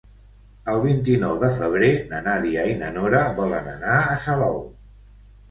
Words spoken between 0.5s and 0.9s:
El